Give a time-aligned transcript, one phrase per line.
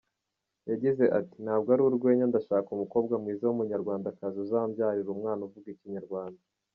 [0.69, 6.41] Yagize ati “Ntabwo ari urwenya, ndashaka umukobwa mwiza w’Umunyarwandakazi uzambyarira umwana uvuga Ikinyarwanda.